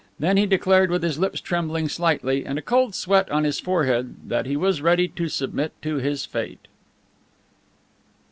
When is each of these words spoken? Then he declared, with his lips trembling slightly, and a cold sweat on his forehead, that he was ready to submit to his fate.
Then 0.19 0.35
he 0.35 0.47
declared, 0.47 0.89
with 0.89 1.03
his 1.03 1.19
lips 1.19 1.39
trembling 1.39 1.87
slightly, 1.87 2.43
and 2.43 2.57
a 2.57 2.61
cold 2.63 2.95
sweat 2.95 3.29
on 3.29 3.43
his 3.43 3.59
forehead, 3.59 4.15
that 4.29 4.47
he 4.47 4.57
was 4.57 4.81
ready 4.81 5.07
to 5.09 5.29
submit 5.29 5.73
to 5.83 5.97
his 5.97 6.25
fate. 6.25 6.67